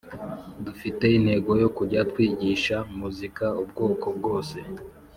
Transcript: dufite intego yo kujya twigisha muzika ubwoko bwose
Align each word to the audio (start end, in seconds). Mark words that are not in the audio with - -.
dufite 0.65 1.03
intego 1.17 1.51
yo 1.61 1.69
kujya 1.77 1.99
twigisha 2.11 2.77
muzika 2.99 3.45
ubwoko 3.61 4.05
bwose 4.17 4.57